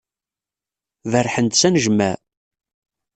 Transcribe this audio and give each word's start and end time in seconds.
Berrḥen-d 1.11 1.53
s 1.59 1.63
anejmaɛ. 1.67 2.13